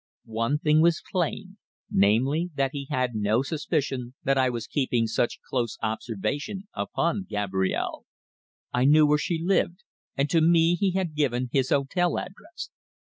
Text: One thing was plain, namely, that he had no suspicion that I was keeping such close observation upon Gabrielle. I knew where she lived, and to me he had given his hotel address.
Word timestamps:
One 0.25 0.57
thing 0.57 0.81
was 0.81 1.03
plain, 1.11 1.57
namely, 1.91 2.49
that 2.55 2.71
he 2.73 2.87
had 2.89 3.13
no 3.13 3.43
suspicion 3.43 4.15
that 4.23 4.35
I 4.35 4.49
was 4.49 4.65
keeping 4.65 5.05
such 5.05 5.37
close 5.47 5.77
observation 5.83 6.63
upon 6.73 7.27
Gabrielle. 7.29 8.07
I 8.73 8.85
knew 8.85 9.05
where 9.05 9.19
she 9.19 9.39
lived, 9.39 9.83
and 10.17 10.27
to 10.31 10.41
me 10.41 10.73
he 10.73 10.93
had 10.93 11.13
given 11.13 11.49
his 11.51 11.69
hotel 11.69 12.17
address. 12.17 12.71